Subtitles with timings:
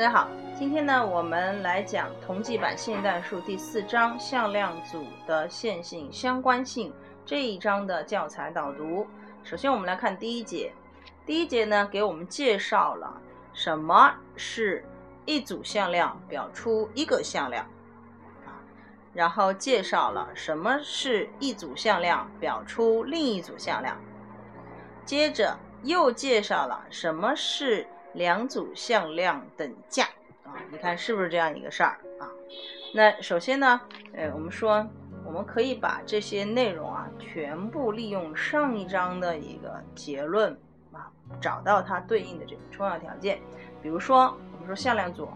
[0.00, 6.90] 大家好，今天呢，我们来讲同济版现代数第四章向量组的线性相关性
[7.26, 9.06] 这一章的教材导读。
[9.44, 10.72] 首先，我们来看第一节。
[11.26, 13.12] 第一节呢，给我们介绍了
[13.52, 14.82] 什么是
[15.26, 17.62] 一组向量表出一个向量
[18.46, 18.56] 啊，
[19.12, 23.94] 然后介绍了什么是一组向量表出另一组向量，
[25.04, 27.86] 接着又介绍了什么是。
[28.14, 30.04] 两组向量等价
[30.44, 32.28] 啊，你看是不是这样一个事儿啊？
[32.94, 33.80] 那首先呢，
[34.12, 34.84] 呃，我们说
[35.24, 40.52] 我们可以把这些内容啊，全部利用上一章的一个结论
[40.92, 41.10] 啊，
[41.40, 43.38] 找到它对应的这个重要条件。
[43.80, 45.28] 比如说，我们说向量组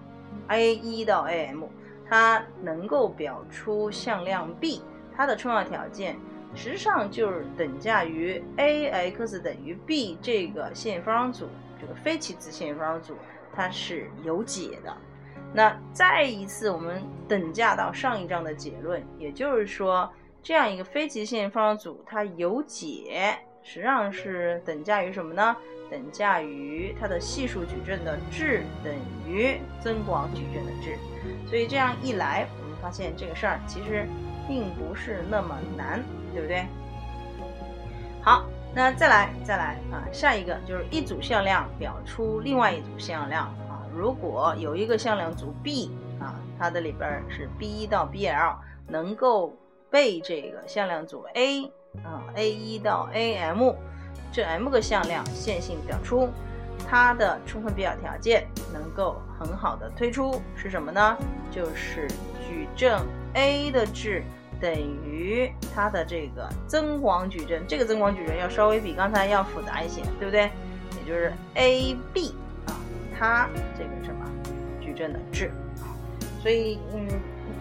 [0.48, 1.68] a 一到 a m，
[2.08, 4.82] 它能够表出向量 b，
[5.16, 6.18] 它的重要条件
[6.56, 11.48] 实际上就是等价于 a x 等于 b 这个线方组。
[11.84, 13.14] 这个非齐次线性方程组
[13.54, 14.96] 它是有解的。
[15.52, 20.10] 那再一次，我们等价到上一章的结论，也就是说，
[20.42, 25.54] 这样一个非齐线性方程组它有解，实际上是等价于什么呢？
[25.90, 28.92] 等价于它的系数矩阵的质等
[29.28, 30.96] 于增广矩阵的质。
[31.46, 34.08] 所以这样一来，我们发现这个事儿其实
[34.48, 36.64] 并不是那么难，对不对？
[38.22, 38.48] 好。
[38.74, 43.86] 那再来再来啊，下一个就是一组向量表出另外一组向量啊。
[43.94, 48.56] 如果有一个向量组 B 啊，它的里边是 B1 到 BL，
[48.88, 49.56] 能够
[49.90, 51.64] 被这个向量组 A
[52.02, 53.74] 啊 A1 到 AM
[54.32, 56.28] 这 M 个向量线性表出，
[56.88, 61.16] 它的充分必要条件能够很好的推出是什么呢？
[61.48, 62.08] 就是
[62.44, 63.00] 矩阵
[63.34, 64.24] A 的质。
[64.64, 64.72] 等
[65.04, 70.50] 于它的这个增广矩阵，这个增广矩阵要稍微比刚才要复杂一些，对不对？
[70.98, 72.34] 也就是 A B
[72.64, 72.72] 啊，
[73.18, 74.24] 它这个什么
[74.80, 75.48] 矩阵的质
[75.82, 75.92] 啊，
[76.40, 77.06] 所以嗯，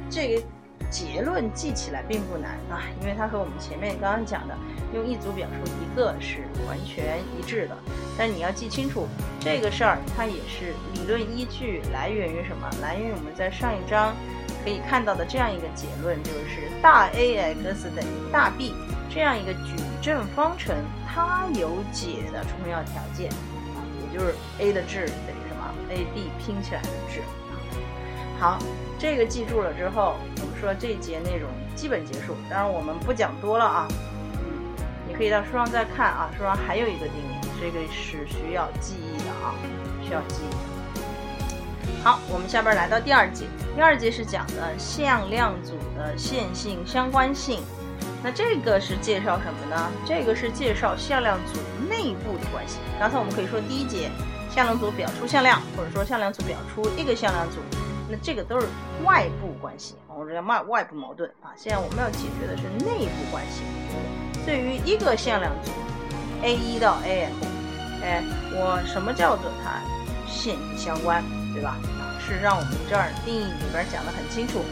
[0.09, 0.42] 这个
[0.90, 4.56] 结论记起来并不难啊，因为它和我们前面刚刚讲的
[4.94, 6.38] 用一组表述一个是
[6.69, 7.75] 完全一致的。
[8.18, 9.09] 但你要记清楚
[9.42, 12.69] 这个事儿，它也是理论依据来源于什么？
[12.81, 14.16] 来源于我们在上一章。
[14.63, 18.74] 可以看到的这样一个结论就是，大 A x 等于大 B
[19.09, 20.75] 这样一个矩阵方程，
[21.06, 23.29] 它有解的重要条件，
[24.00, 27.22] 也就是 A 的质等于什么？A B 拼起来的质。
[28.40, 28.57] 好，
[28.97, 32.35] 这个记住了之后，我们说这一节内容基本结束。
[32.50, 34.75] 当然我们不讲多了啊，嗯，
[35.07, 39.56] 你可以到书上再看啊，书上还有一个定理，这个是需要记忆的啊，
[40.01, 40.73] 需要记忆。
[42.03, 43.46] 好，我们下边来到第二节。
[43.74, 47.64] 第二节是讲的向量组的线性相关性。
[48.22, 49.90] 那这个是介绍什么呢？
[50.06, 52.80] 这个是介绍向量组内部的关系。
[53.00, 54.12] 刚才我们可以说第一节
[54.53, 57.59] 向量组表出向量，或者说向量组表出一个向量组，
[58.09, 58.68] 那这个都是
[59.06, 61.56] 外部关系，我们叫外外部矛盾啊。
[61.56, 63.62] 现在我们要解决的是内部关系。
[64.46, 65.72] 对于一个向量组
[66.42, 68.22] a 一到 a m，哎，
[68.52, 69.80] 我什么叫做它
[70.30, 71.24] 线性相关？
[71.53, 71.78] 对吧？
[72.19, 74.64] 是让我们这儿定义里边讲得很清楚。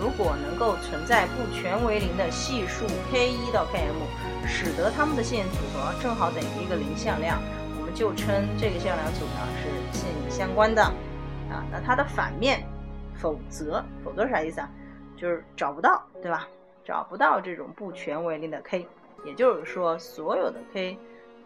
[0.00, 4.00] 如果能够存在不全为零的系数 k 一到 km，
[4.46, 7.38] 使得它们的线组合正好等于一个零向量，
[7.78, 10.82] 我们就称这个向量组呢是线相关的。
[11.50, 12.64] 啊，那它的反面，
[13.20, 14.70] 否则，否则啥意思啊？
[15.16, 16.48] 就是找不到，对吧？
[16.82, 18.86] 找不到这种不全为零的 k，
[19.24, 20.96] 也就是说，所有的 k。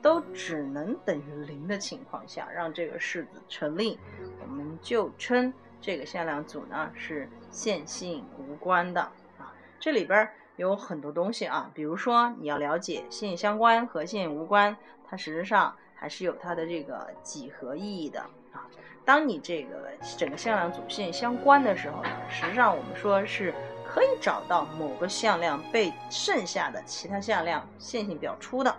[0.04, 3.98] 都只能等于零的情况下，让这个式子成立，
[4.42, 5.50] 我们就称
[5.80, 9.00] 这个向量组呢是线性无关的
[9.38, 9.50] 啊。
[9.80, 14.76] 这里边有很多东西啊，比如说你要了解线性相关和线性无关，
[15.08, 18.20] 它实际上还是有它的这个几何意义的
[18.52, 18.68] 啊。
[19.06, 23.54] 当你这个整个向量组线性相关的时候呢，实际上我们说是
[23.86, 28.76] 可以找到某个向量被剩下的其他向量线性表出的。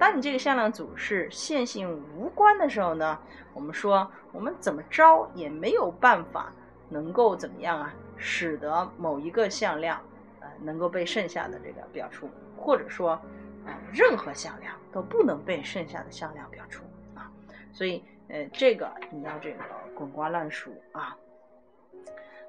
[0.00, 3.18] 当你这个向量组是线性无关的时候呢，
[3.52, 6.50] 我们说我们怎么着也没有办法
[6.88, 10.00] 能够怎么样啊，使得某一个向量
[10.40, 16.82] 呃能够被剩下的这个表出，或者说啊任何向量都不能被剩下的向量表出
[17.14, 17.30] 啊，
[17.70, 19.58] 所以呃这个你要这个
[19.94, 21.14] 滚瓜烂熟啊。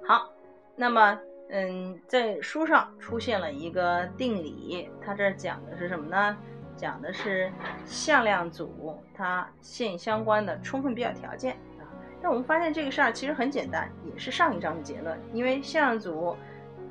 [0.07, 0.31] 好，
[0.77, 1.19] 那么
[1.49, 6.37] 嗯在书上出现了一个定理，它这讲的是什么呢？
[6.81, 7.51] 讲的是
[7.85, 11.85] 向量组它线相关的充分必要条件啊。
[12.23, 15.15] 那我们发现这个事儿其实很简单，也是上一章的结论。
[15.31, 16.35] 因为向量组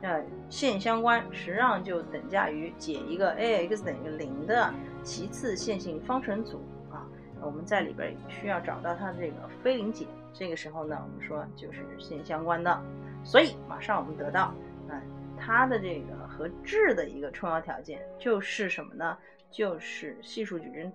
[0.03, 4.73] 呃线相关，实际上就等价于解一个 a x 等于零的
[5.03, 6.63] 其次线性方程组
[6.93, 7.03] 啊。
[7.41, 12.81] 我们在里边需要找到它的这个非零解这个时候呢，我们说就是线相关的。
[13.25, 14.55] 所以马上我们得到，
[14.89, 15.03] 嗯，
[15.37, 19.19] 它的这个和质的一个充要条件就是什么呢？
[19.51, 20.93] 就是系数矩阵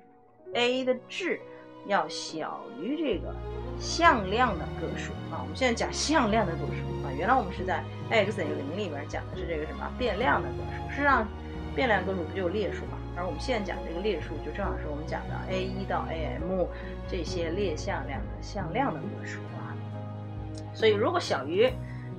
[0.53, 1.39] A 的质
[1.87, 3.33] 要小于这个
[3.79, 5.41] 向量的个数啊。
[5.41, 10.89] 我们现在讲向量的个数啊，原来我们是在 x 等于零里边讲的是这个什么变量的个数。
[10.89, 11.27] 实际上，
[11.75, 12.97] 变量个数不就列数嘛？
[13.17, 16.65] 而我们现在讲这个列数，就正好是我们讲的 A 一到 AM
[17.07, 19.75] 这些列向量的向量的个数啊。
[20.73, 21.71] 所以如果小于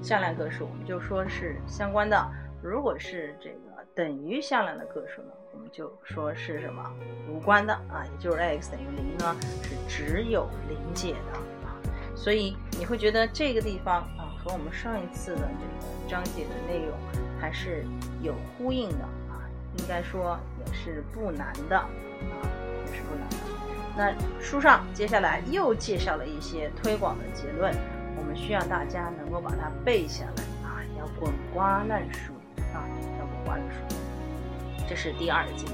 [0.02, 2.16] 向量个数，我们就说是相关的；
[2.62, 6.92] 如果是这个等于向量的个数呢，我们就说是什么
[7.30, 8.04] 无关的啊？
[8.04, 11.76] 也就是 x 等于零呢，是只有临界的啊。
[12.14, 16.96] 所以你会觉得这个地方啊，和我们上一次的这个章节的内容
[17.40, 17.84] 还是
[18.22, 19.44] 有呼应的啊，
[19.78, 21.88] 应该说也是不难的啊，
[22.86, 23.36] 也是不难的。
[23.96, 27.74] 那书上接下来又介绍了一些推广的结论。
[28.18, 32.32] 我们需要大家能够把它背下来啊，要滚瓜烂熟
[32.72, 32.80] 啊，
[33.46, 33.96] 要滚瓜烂熟。
[34.88, 35.64] 这是第二节，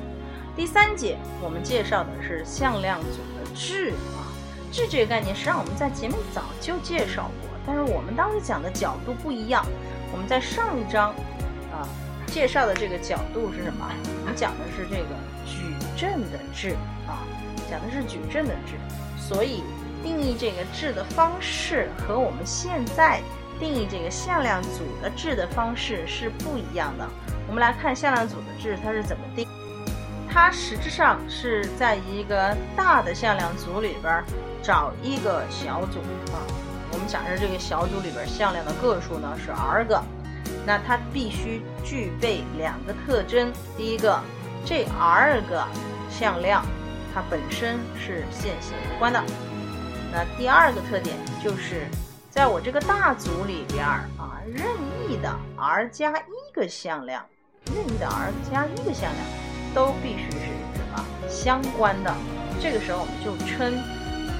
[0.54, 4.28] 第三节我们介绍的是向量组的质啊，
[4.70, 9.64] 质这个概念实际上我们在前面早就介绍过，但是我们当时讲的角度不一样。
[10.12, 11.10] 我们在上一章
[11.72, 11.88] 啊
[12.26, 13.90] 介绍的这个角度是什么？
[14.20, 15.16] 我们讲的是这个
[15.46, 16.76] 矩阵的质
[17.06, 17.24] 啊，
[17.70, 18.76] 讲的是矩阵的质，
[19.18, 19.62] 所以。
[20.04, 23.20] 定义这个质的方式和我们现在
[23.58, 27.08] 定义这个向量组的质的方式是不一样的。
[27.48, 29.46] 我们来看向量组的质它是怎么定，
[30.30, 34.22] 它实质上是在一个大的向量组里边
[34.62, 35.98] 找一个小组
[36.32, 36.40] 啊。
[36.92, 40.02] 我们假设这个小组里边向量的个数呢是 r 个，
[40.66, 43.52] 那它必须具备两个特征。
[43.76, 44.20] 第一个，
[44.64, 45.66] 这 r 个
[46.10, 46.64] 向量
[47.14, 49.22] 它本身是线性无关的。
[50.12, 51.86] 那第二个特点就是，
[52.32, 54.64] 在我这个大组里边儿啊，任
[55.06, 57.22] 意的 r 加一个向量，
[57.66, 59.22] 任意的 r 加一个向量，
[59.74, 62.10] 都必须是什么相关的？
[62.58, 63.74] 这个时候我们就称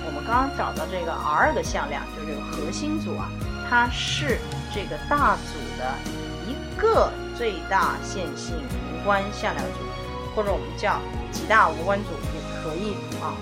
[0.07, 3.29] 我们刚刚找到这个 r 个向量，就是这个核心组啊，
[3.69, 4.39] 它是
[4.75, 5.93] 这个大组的
[6.49, 9.85] 一个最大线性无关向量组，
[10.35, 10.99] 或者我们叫
[11.31, 13.37] 极大无关组也可以啊，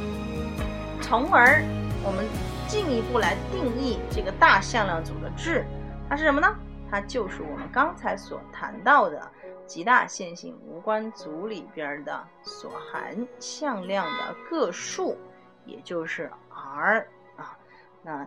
[1.00, 1.62] 从而。
[2.02, 2.24] 我们
[2.70, 5.64] 进一步来定义这个大向量组的质，
[6.08, 6.56] 它是什么呢？
[6.88, 9.28] 它就是我们刚才所谈到的
[9.66, 15.18] 极大线性无关组里边的所含向量的个数，
[15.66, 17.58] 也就是 r 啊。
[18.04, 18.24] 那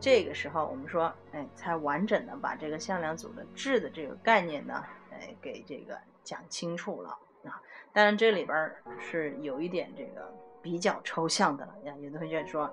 [0.00, 4.82] 这个时候我们说，哎，才完整的把这个向量组的质的这个概念呢，
[5.12, 7.10] 哎，给这个讲清楚了
[7.44, 7.62] 啊。
[7.92, 10.28] 当然这里边是有一点这个
[10.60, 12.68] 比较抽象的了呀，有的同学说。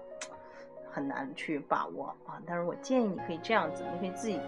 [0.93, 4.39] 很难去把握啊，但是我建议你可以这样子，你可以自己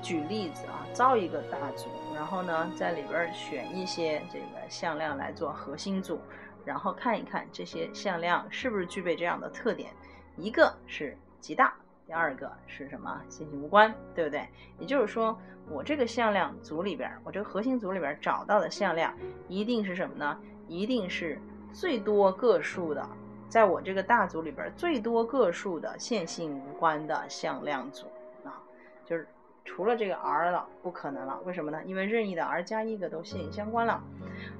[0.00, 6.18] 举例子啊，造一个大组，然后呢，在里边选一些这个向量来做核心组，
[6.64, 9.90] 然后看一看这些向量是不是具备这样的特点，
[10.36, 11.74] 一个是极大，
[12.06, 14.48] 第二个是什么信息无关，对不对？
[14.78, 15.38] 也就是说，
[15.68, 19.12] 我这个向量组里边，我这个核心组里边找到的向量
[19.48, 20.38] 一定是什么呢？
[20.68, 21.40] 一定是
[21.72, 23.06] 最多个数的。
[23.48, 28.06] 在我这个大组里边，最多个数的线性无关的向量组
[28.44, 28.60] 啊，
[29.04, 29.26] 就是
[29.64, 31.40] 除了这个 r 了，不可能了。
[31.44, 31.80] 为什么呢？
[31.84, 34.02] 因为任意的 r 加一个都线性相关了。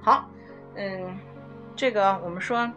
[0.00, 0.28] 好，
[0.76, 1.19] 嗯，
[1.75, 2.71] 这个我们说，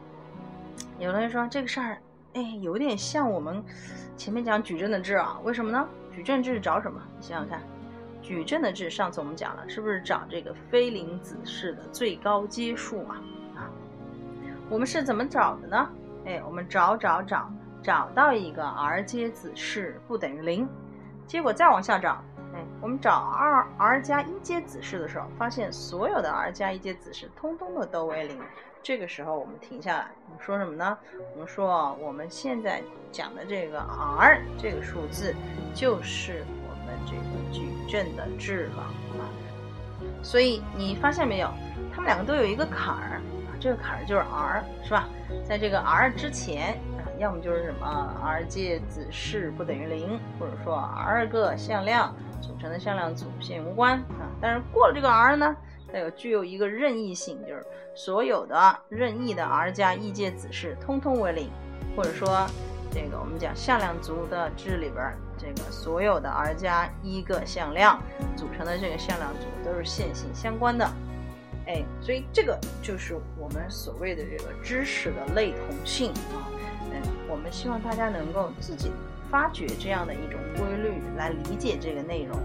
[0.98, 1.98] 有同学说这个事儿，
[2.34, 3.64] 哎，有点像我们
[4.18, 5.40] 前面讲矩阵的质啊。
[5.44, 5.88] 为什么呢？
[6.12, 7.02] 矩阵质找什么？
[7.18, 7.62] 你想想看，
[8.22, 13.22] 矩阵的质上次我们讲了，是不是找这个非零子式的最高阶数啊？
[14.70, 15.90] 我们是怎么找的呢？
[16.26, 20.70] 哎，我们找找找，找到一个 r 阶子式不等于零，
[21.26, 22.24] 结果再往下找，
[22.54, 28.40] 哎，我们找 r r 加一阶子式的时候，发现所有的 r 加一阶子式通通的都为零。
[28.84, 30.98] 这个时候我们停下来，我们说什么呢？
[31.34, 35.34] 我们说我们现在讲的这个 r 这个数字
[35.74, 38.84] 就是我们这个矩阵的质了
[39.18, 39.26] 啊。
[40.22, 41.50] 所以你发现没有，
[41.92, 43.20] 它们两个都有一个坎儿。
[43.60, 45.08] 这个坎儿就是 r，是吧？
[45.44, 54.32] 在这个 r 之前啊，要么就是什么 r 介子式不等于零，或者说 r 个向量组成的向量组线无关啊。
[54.42, 55.56] 但是过了这个 r 呢，
[55.92, 61.52] 它有具有一个任意性，就是所有的任意的 r 加一介子式通通为零，
[61.96, 62.48] 或者说
[62.90, 68.02] 这个我们讲向量组的质里边，这个所有的 r 加一个向量
[68.36, 70.90] 组成的这个向量组都是线性相关的。
[71.70, 76.50] 哎，所以这个就是我们所谓的这个知识的类同性啊。
[76.92, 78.92] 嗯，我们希望大家能够自己
[79.30, 82.40] 发掘这样的一种规律，来理解这个内容，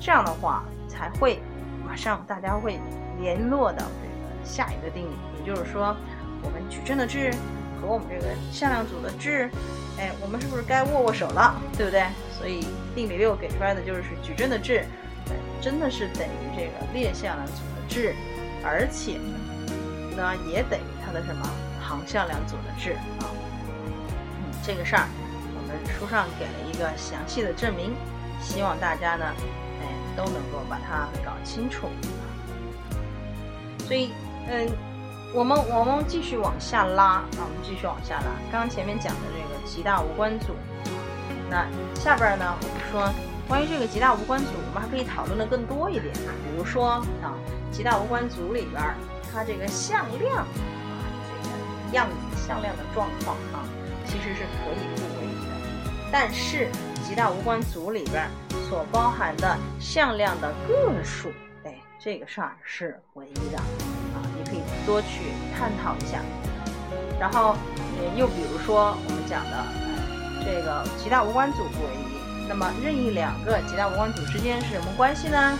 [0.00, 1.38] 这样的话才会
[1.86, 2.80] 马上大家会
[3.20, 5.96] 联络到这个下一个定理，也就是说，
[6.42, 7.32] 我们矩阵的质
[7.80, 9.48] 和我们这个向量组的质，
[10.00, 12.04] 哎，我们是不是该握握手了，对不对？
[12.36, 14.84] 所以定理六给出来的就是矩阵的质，
[15.60, 18.12] 真的是等于这个列向量组的质，
[18.64, 19.18] 而且
[20.16, 21.42] 呢也等于它的什么
[21.82, 23.28] 行向量组的质啊。
[23.76, 25.06] 嗯，这个事儿
[25.54, 27.94] 我们书上给了一个详细的证明，
[28.40, 29.26] 希望大家呢，
[29.80, 31.88] 哎都能够把它搞清楚。
[33.86, 34.12] 所以，
[34.48, 34.66] 嗯，
[35.34, 38.26] 我们我们继续往下拉啊，我们继续往下拉。
[38.50, 40.54] 刚刚前面讲的这个极大无关组。
[41.50, 42.54] 那下边呢？
[42.62, 43.12] 我们说
[43.46, 46.10] 关于这个极大无关组，我们还可以讨论的更多一点。
[46.14, 47.34] 比如说啊，
[47.74, 48.80] 极大无关组里边
[49.32, 50.46] 它这个向量啊，
[51.26, 52.14] 这个样子
[52.46, 53.66] 向量的状况啊，
[54.06, 55.50] 其实是可以不唯一的。
[56.12, 56.70] 但是
[57.02, 58.30] 极大无关组里边
[58.68, 61.32] 所包含的向量的个数，
[61.64, 66.20] 哎，这个事儿是唯一的啊，你可以多去探讨一下。
[67.18, 67.56] 然后，
[68.16, 69.84] 又比如说我们讲的。
[70.46, 75.58] 这个极大无关组不唯一，那么任意两个极大无关组之间是什么关系呢？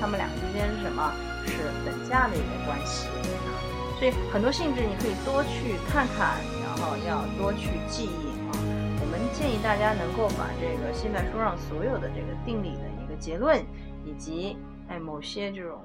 [0.00, 1.12] 哎，它们两个之间是什么？
[1.44, 3.52] 是等价的一个关系啊。
[3.98, 8.56] 所以很多性质你可以多去看看，然后要多去记忆啊。
[9.02, 13.62] 我们建议大家能够把这个现代书上所有的这个定理的一个结论，
[14.02, 14.56] 以及
[14.88, 15.84] 哎某些这种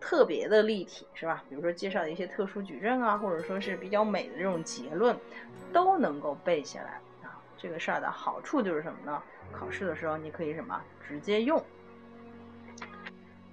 [0.00, 1.44] 特别的例题是吧？
[1.48, 5.16] 比如说介绍的一些特殊矩阵啊，或者说是比较美的这种结论，
[5.72, 7.38] 都能够背下来啊。
[7.56, 9.22] 这个事儿的好处就是什么呢？
[9.52, 11.62] 考试的时候你可以什么直接用。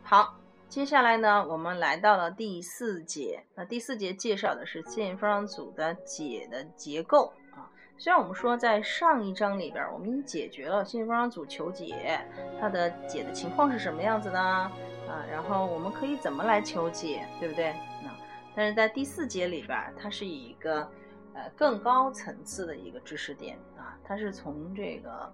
[0.10, 0.34] 好，
[0.68, 3.44] 接下来呢，我们来到了第四节。
[3.54, 7.70] 那第四节介绍的是线性方程组的解的结构啊。
[7.96, 12.20] 虽然我们说在上一章里边，我们已经解决了线性方程组求解，
[12.60, 14.72] 它的解的情况是什么样子的啊？
[15.30, 17.76] 然后我们可以怎么来求解，对不对？
[18.04, 18.10] 那
[18.56, 20.90] 但是在第四节里边，它是以一个。
[21.36, 25.32] 呃，更高层次的一个知识点啊，它是从这个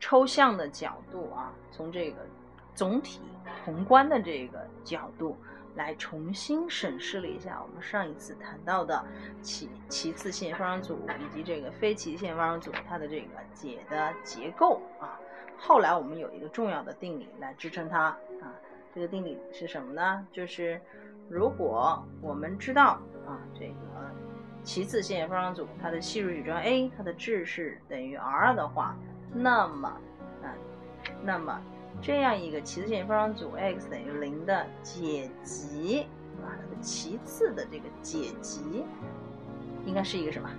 [0.00, 2.26] 抽象的角度啊，从这个
[2.74, 3.20] 总体
[3.64, 5.36] 宏观的这个角度
[5.74, 9.04] 来重新审视了一下我们上一次谈到的
[9.40, 15.18] 其其次线方程组以及这个非齐次线方程组它的这个解的结构啊。
[15.56, 18.06] 后来我们有一个重要的定理来支撑它
[18.42, 18.52] 啊，
[18.94, 20.26] 这个定理是什么呢？
[20.32, 20.80] 就是
[21.28, 23.74] 如果我们知道啊，这个。
[24.62, 28.96] 其次线性方程组它的系数矩阵 A 它的质是等于 r 的话，
[29.30, 29.88] 那么，
[30.42, 30.48] 啊，
[31.22, 31.60] 那么
[32.00, 36.06] 这样一个其次线性方程组 x 等于零的解集，
[36.42, 38.84] 啊，它的其次的这个解集
[39.84, 40.50] 应该是一个什么？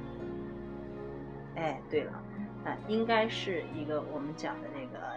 [1.55, 2.11] 哎，对了，
[2.65, 5.15] 啊，应该是一个我们讲的那个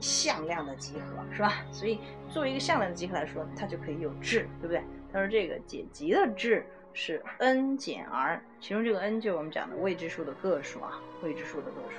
[0.00, 1.64] 向量的集合，是吧？
[1.70, 4.82] 所以作为一个向量的集合来说，它就可以有质，对不对？
[5.12, 6.64] 它说这个解集的质。
[6.96, 11.96] 是 n 减 r，其中这个 n 就是我们讲的未知数的个数啊，未知数的个数，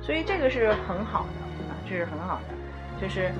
[0.00, 3.32] 所以这个是很好的，是很好的，就是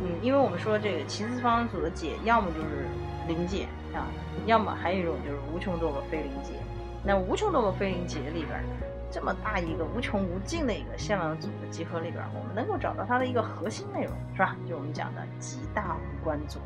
[0.00, 2.86] 嗯，因为我们说这个齐次方组的解，要么就是
[3.28, 4.08] 零解啊，
[4.46, 6.54] 要么还有一种就是无穷多个非零解。
[7.04, 8.62] 那无穷多个非零解里边，
[9.10, 14.56] 这么大一个无穷无尽的一个向量组的集合里边，我们能够找到它的一个核心内容，是吧？
[14.68, 16.58] 就我们讲的极大无关组。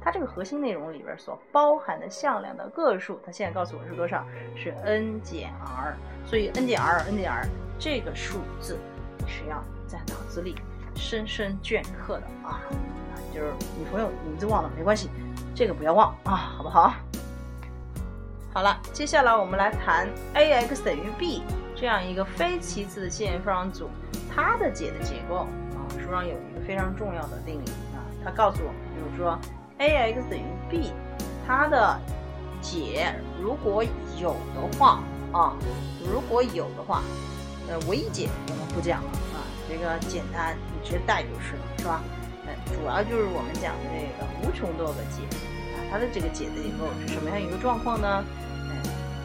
[0.00, 4.24] 它这个核心内容里边所包含的向量的个数，它现在告诉我是多少？
[4.54, 5.96] 是 n 减 r。
[6.24, 7.44] 所以 n 减 r，n 减 r
[7.78, 8.78] 这个数字
[9.26, 10.54] 是要在脑子里
[10.94, 12.60] 深深镌刻的啊！
[13.34, 15.10] 就是女朋友名字忘了没关系，
[15.54, 16.94] 这个不要忘啊，好不好？
[18.54, 21.42] 好了，接下来我们来谈 a(x) 等于 b
[21.74, 23.90] 这样一个非齐次的线性方组，
[24.34, 29.38] 它的解的结构啊，书上有一个非常重要的定理啊，它告诉我们就是说。
[29.78, 30.90] a(x) 等于 b，
[31.46, 32.00] 它的
[32.62, 33.84] 解如果
[34.18, 35.00] 有的话
[35.32, 35.54] 啊，
[36.10, 37.02] 如果有的话，
[37.68, 42.02] 呃，唯一解我们不讲了啊，这个简单，你直接带就是了，是吧？
[42.46, 45.22] 呃，主要就是我们讲的这个无穷多个解
[45.74, 48.24] 啊，它的这个解的结构是什么样一个状况呢？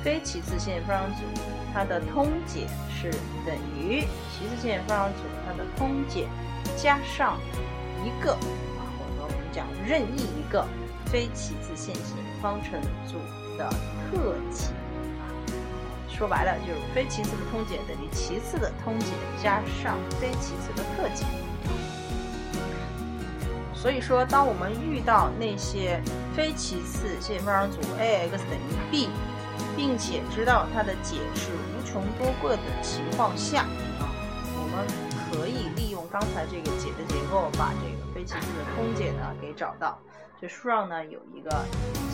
[0.03, 1.41] 非齐次线性方程组
[1.73, 3.11] 它的通解是
[3.45, 4.01] 等于
[4.33, 6.27] 齐次线性方程组它的通解
[6.75, 7.37] 加上
[8.03, 9.37] 一个啊我们。
[9.53, 10.65] 讲任意一个
[11.07, 13.17] 非齐次线性方程组
[13.57, 13.69] 的
[14.09, 14.67] 特解，
[16.21, 19.07] 说白了就是非齐次的通解等于齐次的通解
[19.41, 21.25] 加上非齐次的特解。
[23.73, 25.99] 所以说，当我们遇到那些
[26.35, 29.09] 非齐次线性方程组 a(x) 等于 b，
[29.75, 33.61] 并且知道它的解是无穷多个的情况下
[33.97, 34.05] 啊，
[34.53, 34.85] 我们
[35.31, 39.97] 可以利用刚才这个解的结构，把这个非齐次的通解呢给找到。
[40.39, 41.49] 这书上呢有一个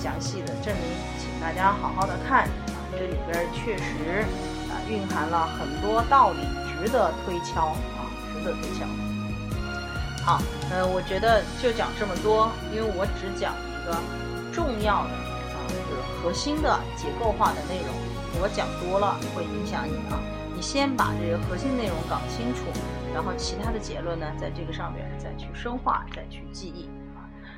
[0.02, 0.84] 详细的证明，
[1.20, 2.48] 请大家好好的看，
[2.92, 4.26] 这里边确实
[4.70, 8.86] 啊蕴含了很多道理，值得推敲啊，值得推敲。
[10.24, 10.42] 好，
[10.72, 13.96] 呃，我觉得就讲这么多，因为我只讲一个
[14.52, 17.96] 重要的啊，就是核心的结构化的内容。
[18.40, 20.20] 我讲多了会影响你啊，
[20.54, 22.66] 你先把这个核心内容搞清楚，
[23.14, 26.90] 然后其他的结论呢，在这个上面再去深化，再去记忆。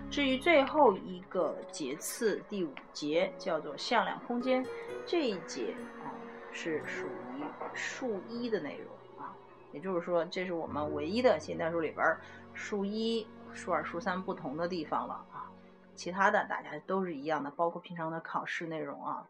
[0.10, 4.66] 至于最后一个节次第五节叫做向量空间，
[5.06, 6.10] 这一节啊
[6.52, 7.44] 是属于
[7.76, 9.36] 数一的内容啊。
[9.72, 12.18] 也就是说，这是我们唯一的现代数里边
[12.56, 15.46] 数一、数二、数三不同的地方了啊。
[15.94, 19.24] 其他的大家都是一样的，包括平常的考试内容啊，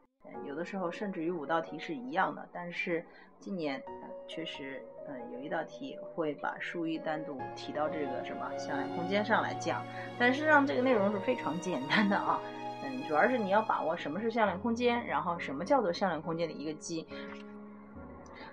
[0.45, 2.47] 有的时候甚至于五道题是一样的。
[2.53, 3.05] 但是
[3.37, 3.83] 今年
[4.29, 9.83] 确实，嗯，有一道题会把数一单独提到这个什么向量空间上来讲，
[10.19, 12.39] 但实际上这个内容是非常简单的啊。
[12.83, 17.05] 嗯，主要是你要把握什么是向量空间，然后什么叫做向量空间的一个积。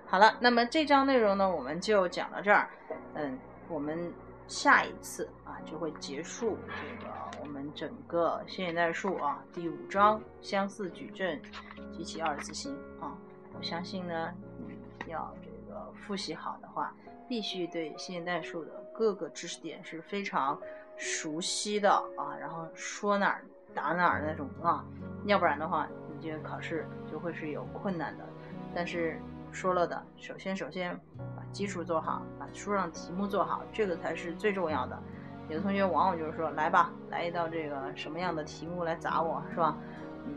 [0.06, 2.70] 好了，那么这章内容呢，我们就讲到这儿。
[3.12, 4.10] 嗯，我们
[4.48, 11.38] 下一次啊就会结束这个我们整个线性代数啊第五章相似矩阵
[11.92, 13.14] 及其二次型啊。
[13.58, 14.32] 我相信呢，
[15.06, 15.34] 你要
[15.92, 16.94] 复习好的话，
[17.28, 20.58] 必须对现代数的各个知识点是非常
[20.96, 24.84] 熟悉的啊，然后说哪儿答哪儿那种啊，
[25.24, 28.24] 要不然的话，你这个考试就会是有困难的。
[28.74, 29.20] 但是。
[29.52, 30.94] 说了的，首先首先
[31.34, 35.02] 把基础做好，把书上题目做好，这个才是最重要的。
[35.48, 39.74] 有的同学往往就是说，来吧，来一道这个什么样的题目来砸我，是吧？
[40.26, 40.34] 嗯，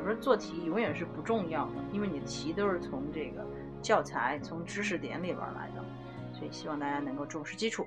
[0.00, 3.46] 我说做题永远是不重要的，因为你题都是从这个
[3.86, 5.84] 教材从知识点里边来的
[6.32, 7.86] 所以希望大家能够重视基础。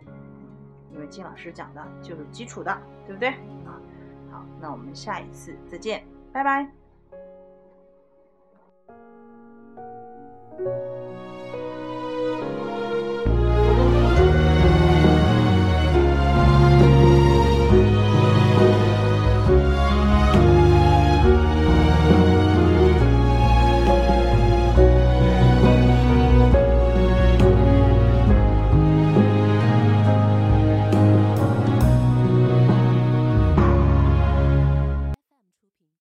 [0.94, 3.32] 因为金老师讲的就是基础的对不对？
[3.66, 3.76] 啊
[4.32, 6.72] 好那我们下一次再见拜拜。